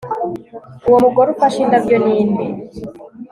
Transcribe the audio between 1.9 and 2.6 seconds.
ninde